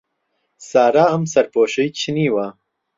سارا 0.69 1.03
ئەم 1.11 1.23
سەرپۆشەی 1.33 1.93
چنیوە. 1.99 2.47